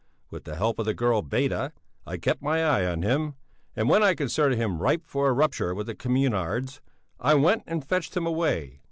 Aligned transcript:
With 0.31 0.45
the 0.45 0.55
help 0.55 0.79
of 0.79 0.87
the 0.87 0.95
girl 0.95 1.21
Beda 1.21 1.73
I 2.07 2.17
kept 2.17 2.41
my 2.41 2.65
eye 2.65 2.87
on 2.87 3.03
him, 3.03 3.35
and 3.75 3.87
when 3.87 4.01
I 4.01 4.15
considered 4.15 4.55
him 4.57 4.81
ripe 4.81 5.03
for 5.05 5.27
a 5.27 5.31
rupture 5.31 5.75
with 5.75 5.85
the 5.85 5.93
communards, 5.93 6.81
I 7.19 7.35
went 7.35 7.61
and 7.67 7.85
fetched 7.85 8.17
him 8.17 8.25
away. 8.25 8.79